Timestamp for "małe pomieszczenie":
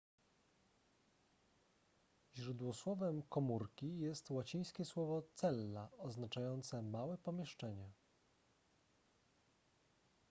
6.81-7.91